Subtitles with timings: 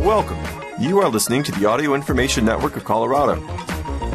[0.00, 0.42] Welcome.
[0.78, 3.36] You are listening to the Audio Information Network of Colorado.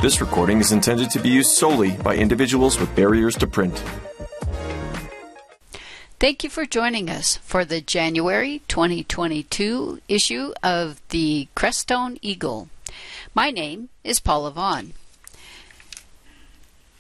[0.02, 3.84] This recording is intended to be used solely by individuals with barriers to print.
[6.20, 12.68] Thank you for joining us for the January 2022 issue of the Crestone Eagle.
[13.36, 14.94] My name is Paula Vaughn.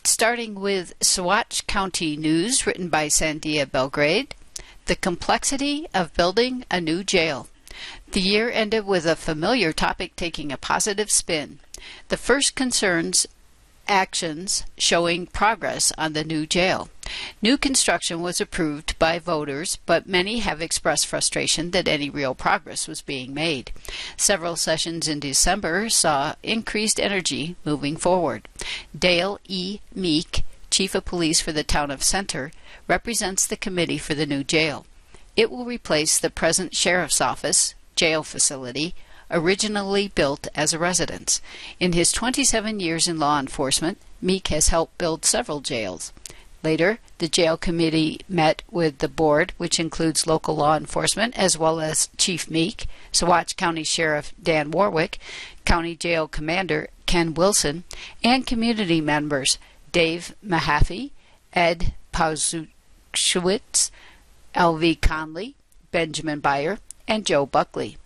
[0.04, 4.36] Starting with Saguache County News, written by Sandia Belgrade,
[4.86, 7.47] The Complexity of Building a New Jail.
[8.11, 11.59] The year ended with a familiar topic taking a positive spin.
[12.07, 13.27] The first concerns
[13.88, 16.89] actions showing progress on the new jail.
[17.41, 22.88] New construction was approved by voters, but many have expressed frustration that any real progress
[22.88, 23.71] was being made.
[24.17, 28.47] Several sessions in December saw increased energy moving forward.
[28.97, 29.80] Dale E.
[29.94, 32.52] Meek, Chief of Police for the town of Center,
[32.88, 34.85] represents the committee for the new jail.
[35.35, 38.95] It will replace the present sheriff's office, jail facility,
[39.30, 41.41] originally built as a residence.
[41.80, 46.13] In his 27 years in law enforcement, Meek has helped build several jails.
[46.63, 51.80] Later, the jail committee met with the board, which includes local law enforcement as well
[51.80, 55.19] as Chief Meek, Saguache County Sheriff Dan Warwick,
[55.63, 57.83] County Jail Commander Ken Wilson,
[58.23, 59.59] and community members
[59.91, 61.11] Dave Mahaffey,
[61.53, 63.91] Ed Pauzukiewicz,
[64.56, 64.95] L.V.
[64.95, 65.56] Conley,
[65.92, 67.98] Benjamin Byer, and Joe Buckley.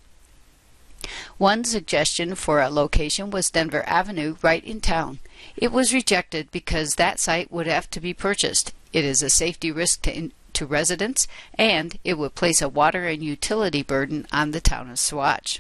[1.38, 5.20] One suggestion for a location was Denver Avenue, right in town.
[5.56, 8.74] It was rejected because that site would have to be purchased.
[8.92, 13.06] It is a safety risk to, in, to residents, and it would place a water
[13.06, 15.60] and utility burden on the town of Saguache.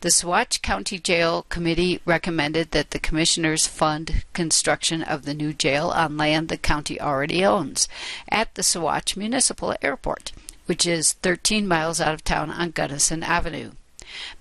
[0.00, 5.88] The Saguache County Jail Committee recommended that the commissioners fund construction of the new jail
[5.88, 7.88] on land the county already owns
[8.30, 10.32] at the Saguache Municipal Airport,
[10.66, 13.72] which is 13 miles out of town on Gunnison Avenue.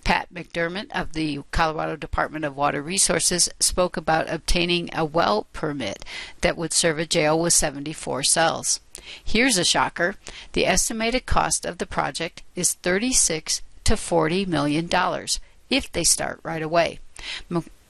[0.05, 6.05] Pat McDermott of the Colorado Department of Water Resources spoke about obtaining a well permit
[6.39, 8.79] that would serve a jail with 74 cells.
[9.23, 10.15] Here's a shocker.
[10.53, 15.39] The estimated cost of the project is 36 to 40 million dollars
[15.69, 16.99] if they start right away.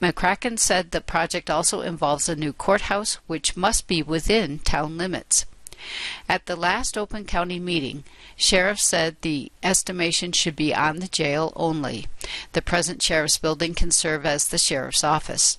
[0.00, 5.44] McCracken said the project also involves a new courthouse which must be within town limits.
[6.28, 8.04] At the last open county meeting,
[8.36, 12.06] sheriff said the estimation should be on the jail only.
[12.52, 15.58] The present sheriff's building can serve as the sheriff's office.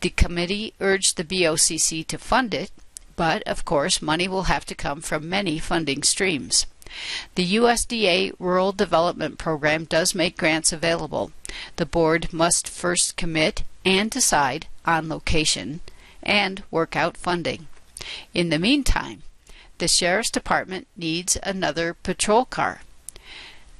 [0.00, 2.70] The committee urged the BOCC to fund it,
[3.16, 6.66] but of course money will have to come from many funding streams.
[7.34, 11.32] The USDA Rural Development Program does make grants available.
[11.76, 15.80] The board must first commit and decide on location
[16.22, 17.68] and work out funding.
[18.34, 19.22] In the meantime,
[19.78, 22.82] the Sheriff's Department needs another patrol car.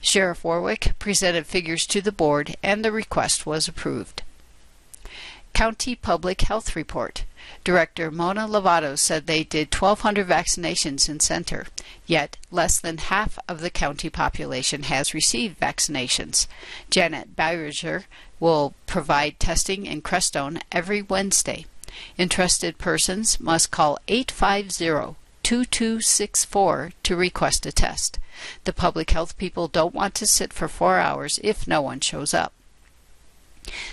[0.00, 4.22] Sheriff Warwick presented figures to the board and the request was approved.
[5.52, 7.24] County Public Health Report.
[7.64, 11.66] Director Mona Lovato said they did 1,200 vaccinations in Center,
[12.06, 16.46] yet less than half of the county population has received vaccinations.
[16.90, 18.04] Janet Bowser
[18.38, 21.66] will provide testing in Crestone every Wednesday.
[22.16, 28.18] Interested persons must call 850 2264 to request a test.
[28.64, 32.32] The public health people don't want to sit for four hours if no one shows
[32.32, 32.52] up.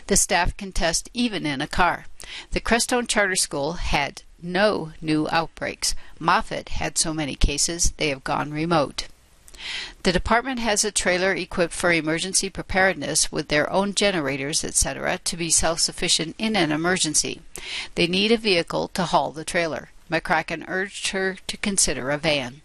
[0.07, 2.05] The staff can test even in a car.
[2.51, 5.95] The Crestone Charter School had no new outbreaks.
[6.19, 9.07] Moffat had so many cases they have gone remote.
[10.03, 15.35] The department has a trailer equipped for emergency preparedness with their own generators, etc., to
[15.35, 17.41] be self sufficient in an emergency.
[17.95, 19.89] They need a vehicle to haul the trailer.
[20.11, 22.61] McCracken urged her to consider a van.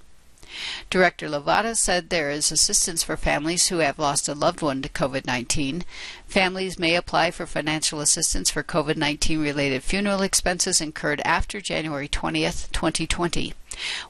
[0.91, 4.89] Director Lovato said there is assistance for families who have lost a loved one to
[4.89, 5.85] COVID 19.
[6.27, 12.09] Families may apply for financial assistance for COVID 19 related funeral expenses incurred after January
[12.09, 13.55] 20th, 2020.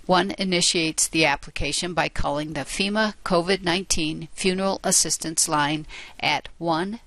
[0.06, 5.86] One initiates the application by calling the FEMA COVID 19 Funeral Assistance Line
[6.18, 6.98] at 1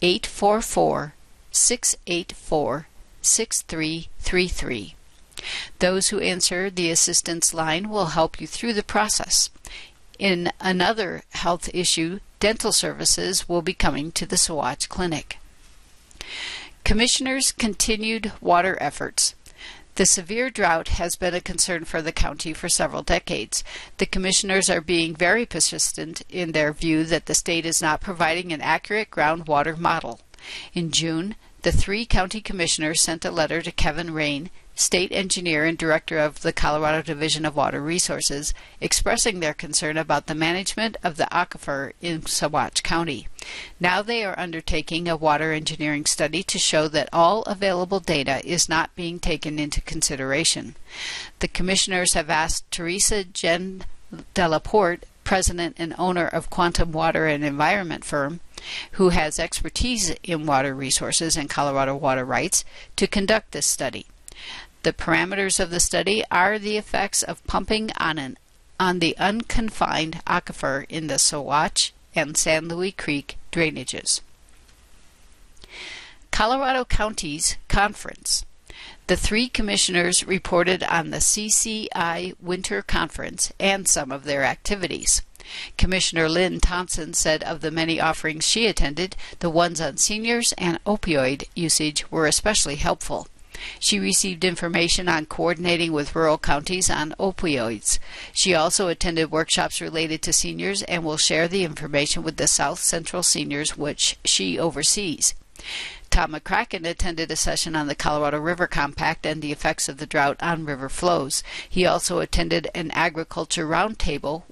[0.00, 1.14] 844
[1.50, 2.86] 684
[3.22, 4.94] 6333.
[5.78, 9.50] Those who answer the assistance line will help you through the process.
[10.18, 15.38] In another health issue, dental services will be coming to the Saguache Clinic.
[16.84, 19.34] Commissioners' continued water efforts.
[19.96, 23.62] The severe drought has been a concern for the county for several decades.
[23.98, 28.52] The commissioners are being very persistent in their view that the state is not providing
[28.52, 30.20] an accurate groundwater model.
[30.72, 35.78] In June, the three county commissioners sent a letter to Kevin Rein, state engineer and
[35.78, 41.16] director of the Colorado Division of Water Resources, expressing their concern about the management of
[41.16, 43.28] the aquifer in Saguache County.
[43.78, 48.68] Now they are undertaking a water engineering study to show that all available data is
[48.68, 50.76] not being taken into consideration.
[51.38, 53.84] The commissioners have asked Teresa Jen
[54.34, 58.40] Delaporte, president and owner of Quantum Water and Environment Firm,
[58.92, 62.64] who has expertise in water resources and Colorado water rights,
[62.96, 64.06] to conduct this study.
[64.84, 68.36] The parameters of the study are the effects of pumping on an
[68.78, 74.20] on the unconfined aquifer in the Sawatch and San Luis Creek drainages.
[76.30, 78.44] Colorado Counties Conference.
[79.06, 85.22] The three commissioners reported on the CCI Winter Conference and some of their activities.
[85.78, 90.78] Commissioner Lynn Thompson said of the many offerings she attended, the ones on seniors and
[90.84, 93.28] opioid usage were especially helpful.
[93.78, 97.98] She received information on coordinating with rural counties on opioids.
[98.32, 102.80] She also attended workshops related to seniors and will share the information with the South
[102.80, 105.34] Central seniors, which she oversees.
[106.10, 110.06] Tom McCracken attended a session on the Colorado River Compact and the effects of the
[110.06, 111.42] drought on river flows.
[111.68, 114.42] He also attended an agriculture roundtable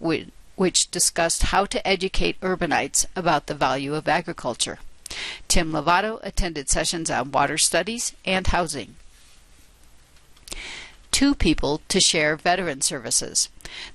[0.57, 4.81] which discussed how to educate urbanites about the value of agriculture.
[5.47, 8.97] Tim Lovato attended sessions on water studies and housing.
[11.23, 13.49] Two people to share veteran services.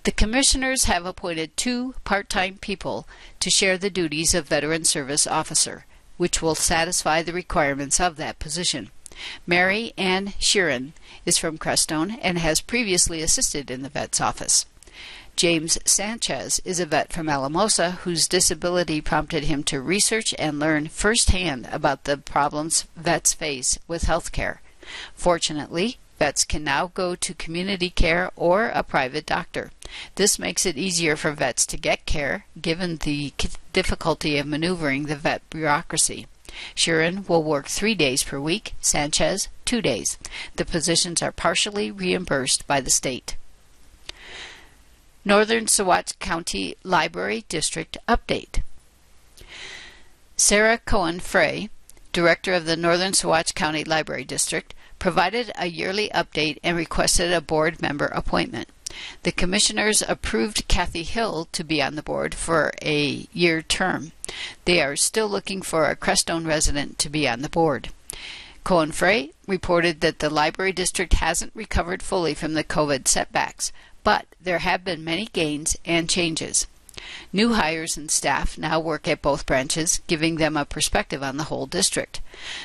[0.03, 3.06] The commissioners have appointed two part time people
[3.41, 5.85] to share the duties of veteran service officer
[6.15, 8.91] which will satisfy the requirements of that position.
[9.45, 10.94] Mary Ann Sheeran
[11.25, 14.65] is from Crestone and has previously assisted in the vet's office.
[15.35, 20.88] James Sanchez is a vet from Alamosa whose disability prompted him to research and learn
[20.88, 24.62] firsthand about the problems vets face with health care.
[25.13, 29.72] Fortunately, Vets can now go to community care or a private doctor.
[30.16, 33.34] This makes it easier for vets to get care, given the
[33.74, 36.28] difficulty of maneuvering the vet bureaucracy.
[36.75, 40.18] Sheeran will work three days per week, Sanchez, two days.
[40.56, 43.36] The positions are partially reimbursed by the state.
[45.24, 48.62] Northern Saguache County Library District Update.
[50.36, 51.70] Sarah Cohen Frey,
[52.13, 57.42] Director of the Northern Saguache County Library District, provided a yearly update and requested a
[57.42, 58.68] board member appointment.
[59.24, 64.12] The commissioners approved Kathy Hill to be on the board for a year term.
[64.66, 67.90] They are still looking for a Crestone resident to be on the board.
[68.64, 73.72] Cohen Frey reported that the library district hasn't recovered fully from the COVID setbacks,
[74.04, 76.68] but there have been many gains and changes.
[77.32, 81.46] New hires and staff now work at both branches, giving them a perspective on the
[81.46, 82.22] whole district.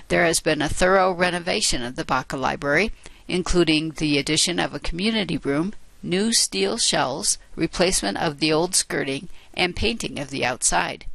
[0.09, 2.93] There has been a thorough renovation of the Baca Library,
[3.29, 9.29] including the addition of a community room, new steel shelves, replacement of the old skirting,
[9.55, 11.07] and painting of the outside.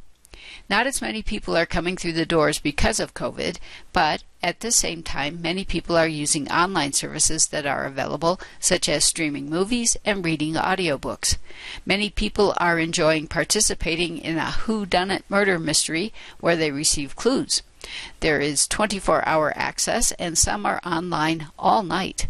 [0.70, 3.56] Not as many people are coming through the doors because of COVID,
[3.94, 8.88] but at the same time, many people are using online services that are available, such
[8.88, 11.38] as streaming movies and reading audiobooks.
[11.86, 17.62] Many people are enjoying participating in a who-done-it murder mystery where they receive clues.
[18.20, 22.28] There is 24 hour access, and some are online all night.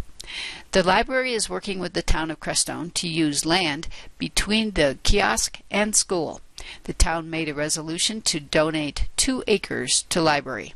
[0.73, 3.89] The library is working with the town of Crestone to use land
[4.19, 6.41] between the kiosk and school.
[6.85, 10.75] The town made a resolution to donate two acres to library.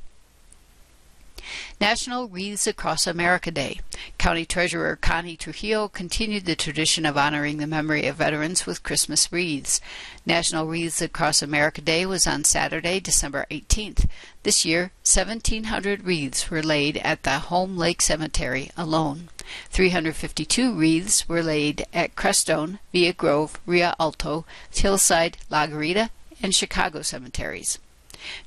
[1.81, 3.81] National Wreaths Across America Day.
[4.19, 9.33] County Treasurer Connie Trujillo continued the tradition of honoring the memory of veterans with Christmas
[9.33, 9.81] wreaths.
[10.25, 14.09] National Wreaths Across America Day was on Saturday, December 18th.
[14.43, 19.29] This year, 1,700 wreaths were laid at the Home Lake Cemetery alone.
[19.71, 26.11] 352 wreaths were laid at Crestone, Villa Grove, Rio Alto, Hillside, La Garita,
[26.43, 27.79] and Chicago cemeteries.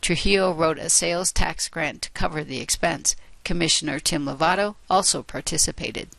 [0.02, 3.16] Trujillo wrote a sales tax grant to cover the expense.
[3.44, 6.10] Commissioner Tim Lovato also participated.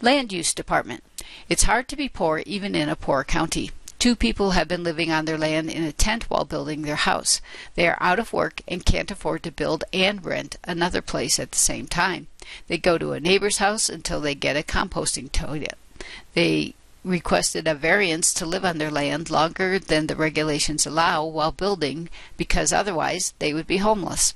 [0.00, 1.02] Land Use Department.
[1.48, 3.70] It's hard to be poor even in a poor county.
[3.98, 7.40] Two people have been living on their land in a tent while building their house.
[7.74, 11.50] They are out of work and can't afford to build and rent another place at
[11.50, 12.26] the same time.
[12.68, 15.78] They go to a neighbor's house until they get a composting toilet.
[16.34, 16.74] They
[17.06, 22.08] requested a variance to live on their land longer than the regulations allow while building
[22.36, 24.34] because otherwise they would be homeless.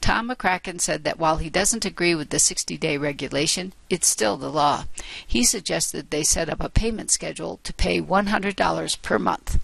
[0.00, 4.36] Tom McCracken said that while he doesn't agree with the 60 day regulation, it's still
[4.36, 4.84] the law.
[5.26, 9.58] He suggested they set up a payment schedule to pay $100 per month.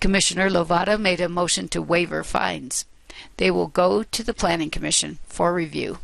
[0.00, 2.84] Commissioner Lovato made a motion to waiver fines.
[3.36, 5.98] They will go to the Planning Commission for review.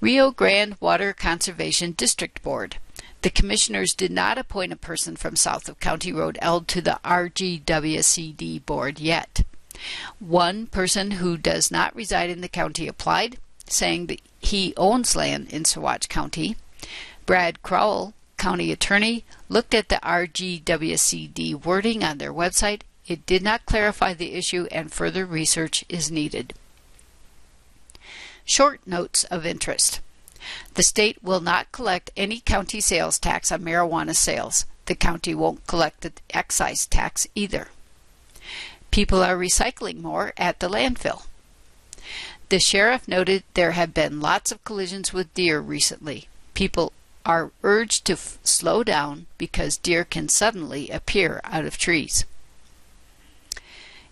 [0.00, 2.78] Rio Grande Water Conservation District Board.
[3.22, 6.98] The commissioners did not appoint a person from south of County Road L to the
[7.04, 9.42] RGWCD board yet.
[10.18, 15.52] One person who does not reside in the county applied, saying that he owns land
[15.52, 16.56] in Saguache County.
[17.26, 22.82] Brad Crowell, county attorney, looked at the RGWCD wording on their website.
[23.06, 26.54] It did not clarify the issue and further research is needed.
[28.44, 30.00] Short notes of interest.
[30.74, 34.66] The state will not collect any county sales tax on marijuana sales.
[34.86, 37.68] The county won't collect the excise tax either.
[38.90, 41.22] People are recycling more at the landfill.
[42.48, 46.26] The sheriff noted there have been lots of collisions with deer recently.
[46.54, 46.92] People
[47.24, 52.24] are urged to f- slow down because deer can suddenly appear out of trees.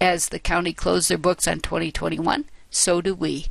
[0.01, 3.48] As the county closed their books on 2021, so do we.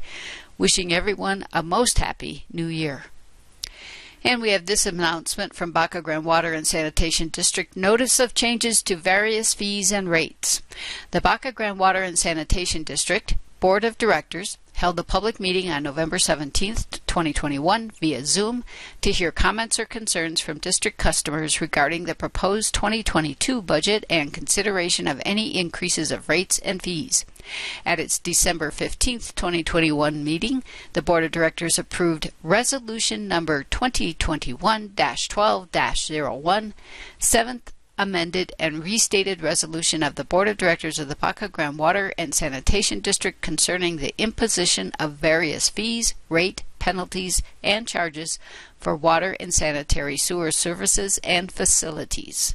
[0.56, 3.04] Wishing everyone a most happy new year.
[4.24, 8.82] And we have this announcement from Baca Grande Water and Sanitation District Notice of changes
[8.82, 10.60] to various fees and rates.
[11.12, 15.82] The Baca Grande Water and Sanitation District Board of Directors held a public meeting on
[15.82, 16.76] November 17,
[17.08, 18.62] 2021, via Zoom
[19.00, 25.08] to hear comments or concerns from district customers regarding the proposed 2022 budget and consideration
[25.08, 27.24] of any increases of rates and fees.
[27.84, 30.62] At its December 15, 2021 meeting,
[30.92, 36.74] the Board of Directors approved Resolution Number 2021 12 01,
[37.18, 37.60] 7th
[37.98, 42.32] amended and restated resolution of the Board of Directors of the Baca Grande Water and
[42.32, 48.38] Sanitation District concerning the imposition of various fees, rate, penalties, and charges
[48.78, 52.54] for water and sanitary sewer services and facilities.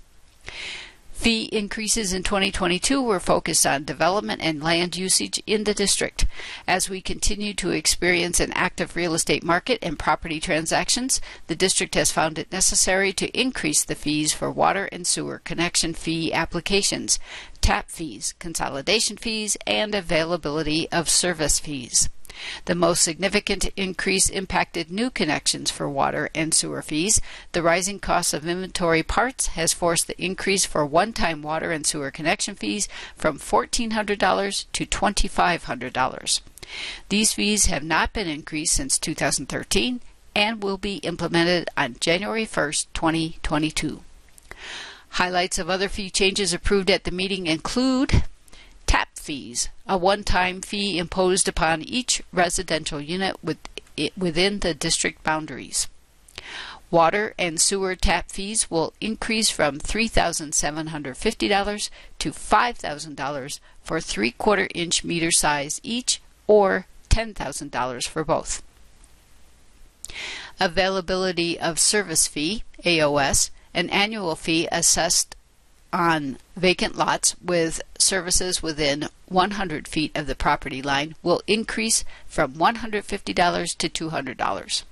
[1.24, 6.26] Fee increases in 2022 were focused on development and land usage in the district.
[6.68, 11.96] As we continue to experience an active real estate market and property transactions, the district
[11.96, 17.20] has found it necessary to increase the fees for water and sewer connection fee applications,
[17.62, 22.10] tap fees, consolidation fees, and availability of service fees.
[22.66, 27.22] The most significant increase impacted new connections for water and sewer fees.
[27.52, 31.86] The rising cost of inventory parts has forced the increase for one time water and
[31.86, 36.42] sewer connection fees from $1,400 to $2,500.
[37.10, 40.02] These fees have not been increased since 2013
[40.36, 44.04] and will be implemented on January 1, 2022.
[45.10, 48.24] Highlights of other fee changes approved at the meeting include
[49.24, 53.58] fees, a one-time fee imposed upon each residential unit with,
[54.18, 55.88] within the district boundaries.
[56.92, 61.90] Water and sewer tap fees will increase from $3,750
[62.20, 68.62] to $5,000 for three-quarter inch meter size each or $10,000 for both.
[70.60, 75.36] Availability of service fee, AOS, an annual fee assessed
[75.94, 82.54] on vacant lots with services within 100 feet of the property line will increase from
[82.54, 84.84] $150 to $200.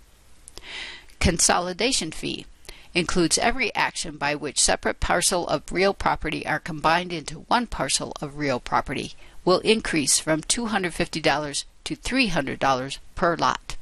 [1.20, 2.46] Consolidation fee
[2.94, 8.14] includes every action by which separate parcel of real property are combined into one parcel
[8.22, 13.76] of real property will increase from $250 to $300 per lot.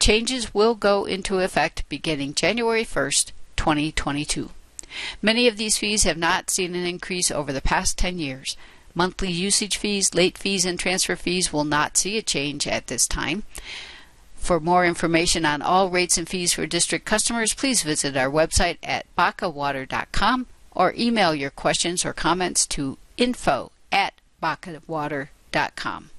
[0.00, 4.50] Changes will go into effect beginning January 1st, 2022.
[5.22, 8.56] Many of these fees have not seen an increase over the past 10 years.
[8.94, 13.06] Monthly usage fees, late fees, and transfer fees will not see a change at this
[13.06, 13.44] time.
[14.34, 18.78] For more information on all rates and fees for district customers, please visit our website
[18.82, 26.10] at bacawater.com or email your questions or comments to info at bacawater.com.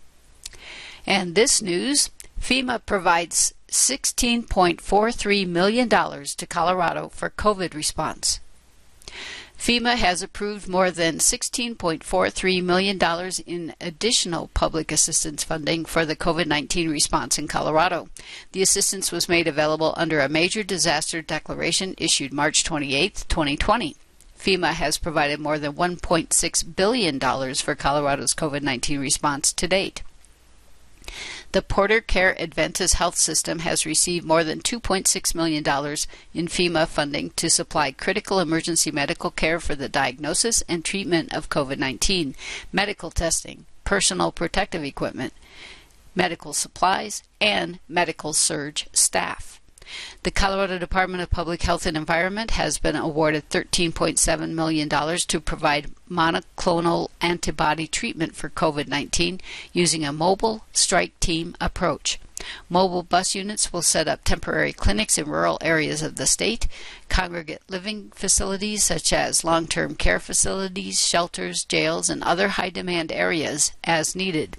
[1.07, 8.39] And this news FEMA provides $16.43 million to Colorado for COVID response.
[9.57, 12.97] FEMA has approved more than $16.43 million
[13.45, 18.07] in additional public assistance funding for the COVID 19 response in Colorado.
[18.53, 23.97] The assistance was made available under a major disaster declaration issued March 28, 2020.
[24.39, 27.19] FEMA has provided more than $1.6 billion
[27.55, 30.01] for Colorado's COVID 19 response to date.
[31.51, 35.63] The Porter Care Adventist Health System has received more than $2.6 million
[36.31, 41.49] in FEMA funding to supply critical emergency medical care for the diagnosis and treatment of
[41.49, 42.35] COVID 19,
[42.71, 45.33] medical testing, personal protective equipment,
[46.13, 49.59] medical supplies, and medical surge staff.
[50.23, 55.91] The Colorado Department of Public Health and Environment has been awarded $13.7 million to provide
[56.09, 59.39] monoclonal antibody treatment for COVID 19
[59.73, 62.19] using a mobile strike team approach.
[62.69, 66.67] Mobile bus units will set up temporary clinics in rural areas of the state,
[67.09, 73.11] congregate living facilities such as long term care facilities, shelters, jails, and other high demand
[73.11, 74.57] areas as needed.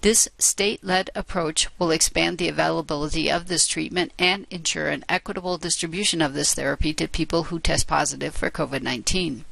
[0.00, 5.56] This state led approach will expand the availability of this treatment and ensure an equitable
[5.58, 9.44] distribution of this therapy to people who test positive for COVID 19.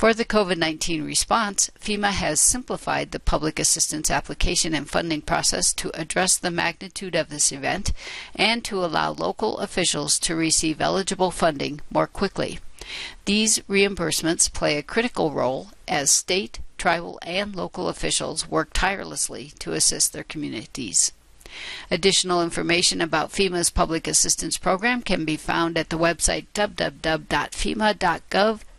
[0.00, 5.74] For the COVID 19 response, FEMA has simplified the public assistance application and funding process
[5.74, 7.92] to address the magnitude of this event
[8.34, 12.60] and to allow local officials to receive eligible funding more quickly.
[13.26, 19.74] These reimbursements play a critical role as state, tribal, and local officials work tirelessly to
[19.74, 21.12] assist their communities.
[21.90, 27.00] Additional information about FEMA's public assistance program can be found at the website www.fema.gov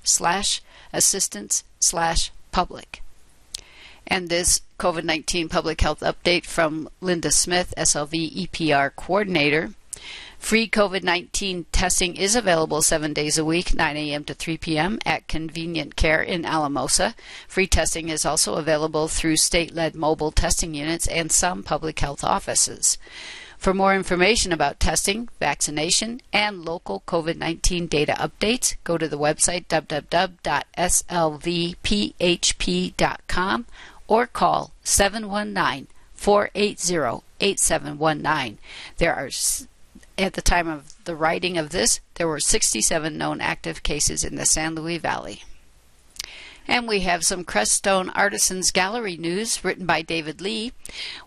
[0.04, 0.62] slash
[0.94, 3.02] assistance slash public.
[4.08, 9.72] And this COVID 19 public health update from Linda Smith, SLV EPR coordinator.
[10.42, 14.24] Free COVID 19 testing is available seven days a week, 9 a.m.
[14.24, 14.98] to 3 p.m.
[15.06, 17.14] at Convenient Care in Alamosa.
[17.48, 22.24] Free testing is also available through state led mobile testing units and some public health
[22.24, 22.98] offices.
[23.62, 29.20] For more information about testing, vaccination, and local COVID 19 data updates, go to the
[29.20, 30.46] website www.slvphp.com
[34.08, 38.58] or call 719 480 8719.
[38.98, 39.30] There are
[40.18, 44.38] at the time of the writing of this, there were 67 known active cases in
[44.38, 45.44] the San Luis Valley.
[46.68, 50.74] And we have some Crestone Artisans Gallery news written by David Lee.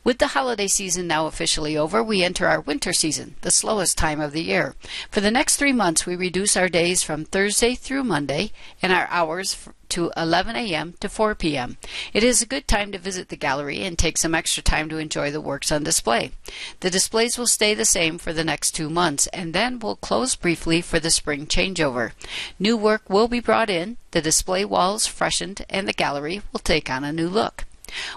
[0.03, 4.21] With the holiday season now officially over, we enter our winter season, the slowest time
[4.21, 4.75] of the year.
[5.11, 9.09] For the next three months, we reduce our days from Thursday through Monday and our
[9.11, 9.55] hours
[9.91, 10.95] to 11 a.m.
[11.01, 11.77] to 4 p.m.
[12.13, 14.99] It is a good time to visit the gallery and take some extra time to
[14.99, 16.33] enjoy the works on display.
[16.81, 20.37] The displays will stay the same for the next two months and then will close
[20.37, 22.13] briefly for the spring changeover.
[22.59, 26.91] New work will be brought in, the display walls freshened, and the gallery will take
[26.91, 27.65] on a new look.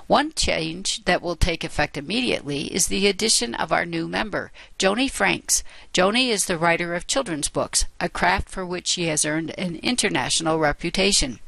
[0.07, 5.09] One change that will take effect immediately is the addition of our new member, Joni
[5.09, 5.63] Franks.
[5.93, 9.77] Joni is the writer of children's books, a craft for which she has earned an
[9.77, 11.39] international reputation.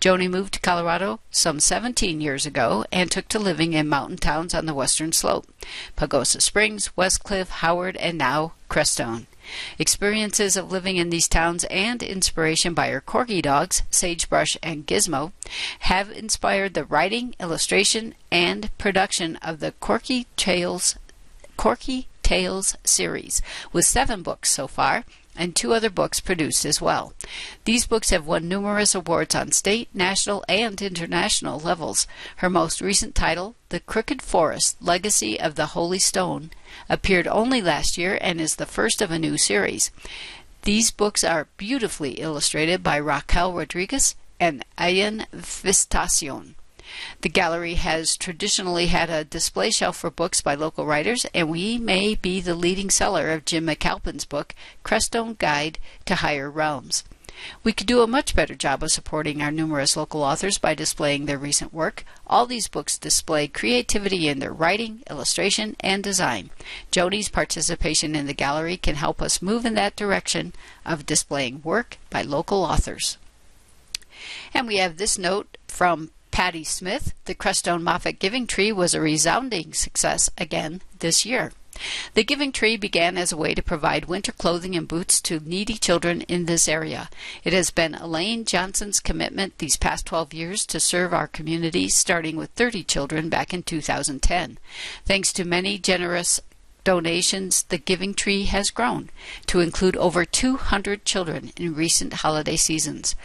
[0.00, 4.54] Joni moved to Colorado some 17 years ago and took to living in mountain towns
[4.54, 5.46] on the western slope
[5.96, 9.26] Pagosa Springs, Westcliffe, Howard, and now Crestone.
[9.78, 15.32] Experiences of living in these towns and inspiration by her corgi dogs, Sagebrush and Gizmo,
[15.80, 20.96] have inspired the writing, illustration, and production of the Corky Tales,
[21.56, 25.04] Corky Tales series, with seven books so far,
[25.38, 27.12] and two other books produced as well.
[27.64, 32.06] These books have won numerous awards on state, national, and international levels.
[32.36, 36.50] Her most recent title, The Crooked Forest Legacy of the Holy Stone,
[36.88, 39.90] appeared only last year and is the first of a new series.
[40.62, 46.54] These books are beautifully illustrated by Raquel Rodriguez and Ayan Vistacion.
[47.22, 51.78] The gallery has traditionally had a display shelf for books by local writers, and we
[51.78, 57.04] may be the leading seller of Jim McAlpin's book, Crestone Guide to Higher Realms.
[57.62, 61.26] We could do a much better job of supporting our numerous local authors by displaying
[61.26, 62.04] their recent work.
[62.26, 66.50] All these books display creativity in their writing, illustration, and design.
[66.90, 71.98] Joni's participation in the gallery can help us move in that direction of displaying work
[72.08, 73.18] by local authors.
[74.54, 79.00] And we have this note from Patty Smith, the Crestone Moffat Giving Tree was a
[79.00, 81.50] resounding success again this year.
[82.12, 85.78] The Giving Tree began as a way to provide winter clothing and boots to needy
[85.78, 87.08] children in this area.
[87.42, 92.36] It has been Elaine Johnson's commitment these past 12 years to serve our community, starting
[92.36, 94.58] with 30 children back in 2010.
[95.06, 96.42] Thanks to many generous
[96.86, 99.10] donations, the Giving Tree has grown
[99.48, 103.16] to include over 200 children in recent holiday seasons.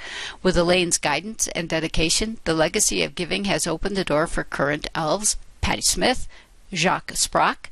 [0.42, 4.88] With Elaine's guidance and dedication, the legacy of giving has opened the door for current
[4.96, 6.28] elves Patty Smith,
[6.74, 7.70] Jacques Sprock,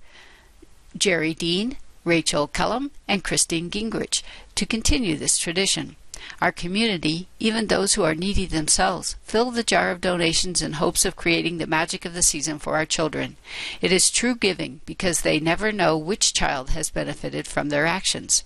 [0.95, 1.75] Jerry Dean,
[2.05, 4.21] Rachel Kellum, and Christine Gingrich
[4.53, 5.95] to continue this tradition.
[6.41, 11.05] Our community, even those who are needy themselves, fill the jar of donations in hopes
[11.05, 13.37] of creating the magic of the season for our children.
[13.81, 18.43] It is true giving because they never know which child has benefited from their actions.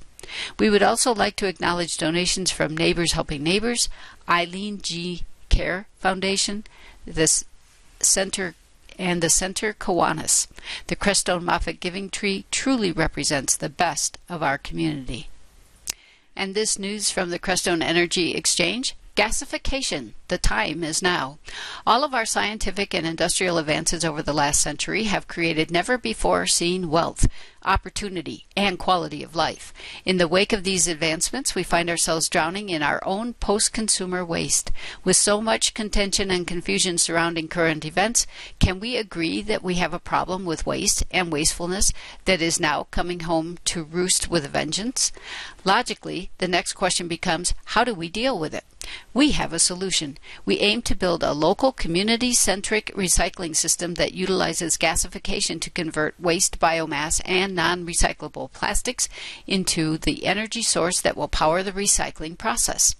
[0.58, 3.90] We would also like to acknowledge donations from Neighbors Helping Neighbors,
[4.28, 5.24] Eileen G.
[5.50, 6.64] Care Foundation,
[7.06, 7.44] the
[8.00, 8.56] Center
[8.98, 10.48] and the Center Kiwanis.
[10.88, 15.30] The Crestone Moffat Giving Tree truly represents the best of our community.
[16.36, 20.14] And this news from the Crestone Energy Exchange Gasification.
[20.28, 21.38] The time is now.
[21.86, 26.48] All of our scientific and industrial advances over the last century have created never before
[26.48, 27.28] seen wealth,
[27.64, 29.72] opportunity, and quality of life.
[30.04, 34.26] In the wake of these advancements, we find ourselves drowning in our own post consumer
[34.26, 34.72] waste.
[35.04, 38.26] With so much contention and confusion surrounding current events,
[38.58, 41.94] can we agree that we have a problem with waste and wastefulness
[42.26, 45.12] that is now coming home to roost with a vengeance?
[45.64, 48.64] Logically, the next question becomes how do we deal with it?
[49.14, 50.18] We have a solution.
[50.46, 56.20] We aim to build a local community centric recycling system that utilizes gasification to convert
[56.20, 59.10] waste biomass and non recyclable plastics
[59.48, 62.96] into the energy source that will power the recycling process.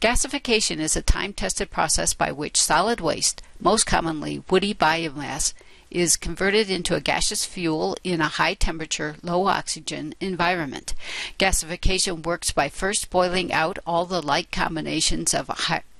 [0.00, 5.52] Gasification is a time tested process by which solid waste, most commonly woody biomass,
[5.90, 10.94] is converted into a gaseous fuel in a high temperature, low oxygen environment.
[11.38, 15.50] Gasification works by first boiling out all the like combinations of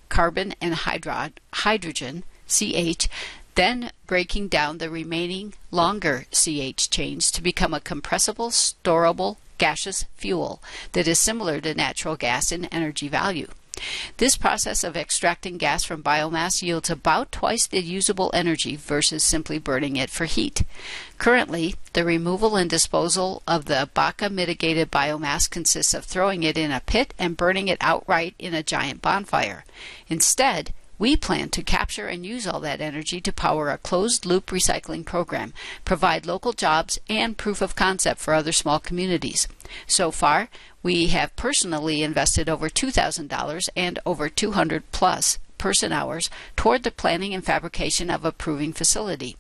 [0.08, 3.08] carbon and hydro- hydrogen, CH,
[3.54, 10.62] then breaking down the remaining longer CH chains to become a compressible, storable, gaseous fuel
[10.92, 13.48] that is similar to natural gas in energy value.
[14.16, 19.58] This process of extracting gas from biomass yields about twice the usable energy versus simply
[19.58, 20.62] burning it for heat.
[21.18, 26.70] Currently, the removal and disposal of the Baca mitigated biomass consists of throwing it in
[26.70, 29.64] a pit and burning it outright in a giant bonfire.
[30.08, 34.46] Instead, we plan to capture and use all that energy to power a closed loop
[34.46, 35.52] recycling program,
[35.84, 39.48] provide local jobs, and proof of concept for other small communities.
[39.86, 40.48] So far,
[40.82, 47.34] we have personally invested over $2,000 and over 200 plus person hours toward the planning
[47.34, 49.36] and fabrication of a proving facility.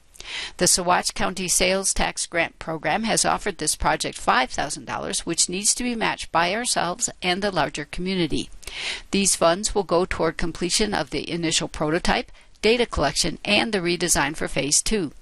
[0.56, 5.84] The Saguache County Sales Tax Grant Program has offered this project $5,000, which needs to
[5.84, 8.50] be matched by ourselves and the larger community.
[9.10, 14.36] These funds will go toward completion of the initial prototype, data collection, and the redesign
[14.36, 15.12] for Phase 2.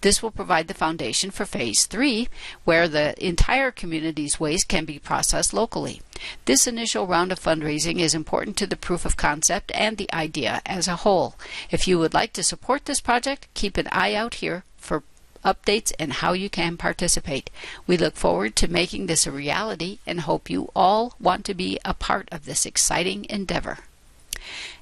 [0.00, 2.28] This will provide the foundation for Phase 3,
[2.64, 6.00] where the entire community's waste can be processed locally.
[6.44, 10.60] This initial round of fundraising is important to the proof of concept and the idea
[10.66, 11.36] as a whole.
[11.70, 15.02] If you would like to support this project, keep an eye out here for
[15.44, 17.50] updates and how you can participate.
[17.86, 21.78] We look forward to making this a reality and hope you all want to be
[21.84, 23.78] a part of this exciting endeavor.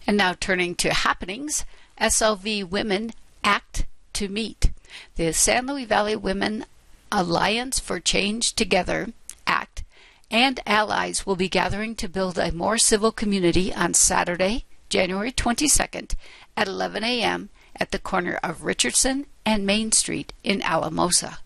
[0.07, 1.65] And now turning to happenings,
[2.01, 4.71] SLV Women Act to Meet.
[5.17, 6.65] The San Luis Valley Women
[7.11, 9.09] Alliance for Change Together
[9.47, 9.85] Act
[10.31, 16.15] and allies will be gathering to build a more civil community on Saturday, January 22nd
[16.57, 17.49] at 11 a.m.
[17.79, 21.39] at the corner of Richardson and Main Street in Alamosa.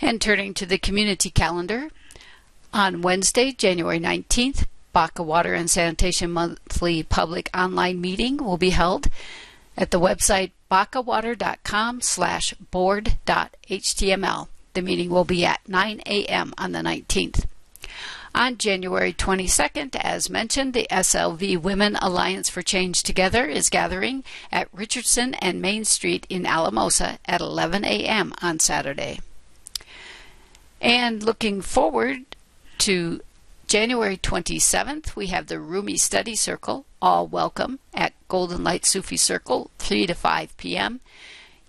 [0.00, 1.88] And turning to the community calendar,
[2.72, 9.08] on Wednesday, January 19th, Baca Water and Sanitation Monthly Public Online Meeting will be held
[9.76, 14.48] at the website bacawater.com slash board.html.
[14.72, 16.52] The meeting will be at 9 a.m.
[16.58, 17.44] on the 19th.
[18.34, 24.66] On January 22nd, as mentioned, the SLV Women Alliance for Change Together is gathering at
[24.72, 28.34] Richardson and Main Street in Alamosa at 11 a.m.
[28.42, 29.20] on Saturday.
[30.80, 32.24] And looking forward
[32.78, 33.20] to
[33.74, 39.68] January 27th, we have the Rumi Study Circle, all welcome, at Golden Light Sufi Circle,
[39.80, 41.00] 3 to 5 p.m.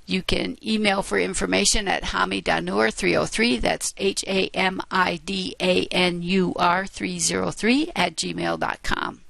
[0.05, 5.87] You can email for information at Hamidanur 303, that's H A M I D A
[5.87, 9.21] N U R 303 at gmail.com.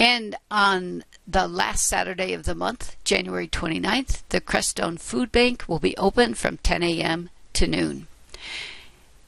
[0.00, 5.78] And on the last Saturday of the month, January 29th, the Crestone Food Bank will
[5.78, 7.30] be open from 10 a.m.
[7.52, 8.08] to noon.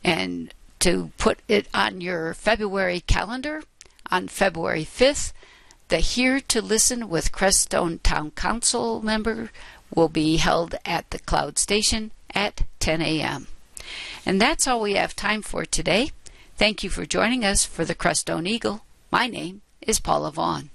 [0.03, 3.63] And to put it on your February calendar,
[4.11, 5.33] on February 5th,
[5.89, 9.51] the Here to Listen with Crestone Town Council member
[9.95, 13.47] will be held at the Cloud Station at 10 a.m.
[14.27, 16.11] And that's all we have time for today.
[16.57, 18.83] Thank you for joining us for the Crestone Eagle.
[19.11, 20.71] My name is Paula Vaughn.